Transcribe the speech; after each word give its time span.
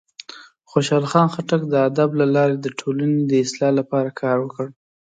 خوشحال 0.71 1.05
خان 1.11 1.27
خټک 1.33 1.61
د 1.67 1.73
ادب 1.89 2.09
له 2.19 2.25
لارې 2.35 2.55
د 2.59 2.67
ټولنې 2.79 3.19
د 3.25 3.31
اصلاح 3.43 3.71
لپاره 3.79 4.09
کار 4.21 4.37
وکړ. 4.41 4.65